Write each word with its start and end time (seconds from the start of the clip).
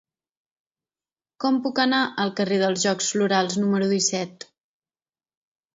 Com 1.45 1.59
puc 1.67 1.81
anar 1.85 2.01
al 2.25 2.33
carrer 2.41 2.59
dels 2.65 2.87
Jocs 2.89 3.11
Florals 3.17 3.61
número 3.65 3.95
disset? 3.97 4.51